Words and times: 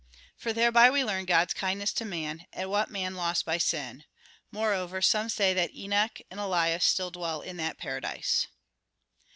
For 0.35 0.51
thereby 0.51 0.89
we 0.89 1.03
learn 1.03 1.25
God's 1.25 1.53
kindness 1.53 1.93
to 1.93 2.05
man, 2.05 2.47
and 2.53 2.71
what 2.71 2.89
man 2.89 3.13
lost 3.13 3.45
by 3.45 3.59
sin. 3.59 4.05
Moreover, 4.49 4.99
some 4.99 5.29
say 5.29 5.53
that 5.53 5.75
Enoch 5.75 6.17
and 6.31 6.39
Elias 6.39 6.85
still 6.85 7.11
dwell 7.11 7.41
in 7.41 7.57
that 7.57 7.77
paradise. 7.77 8.47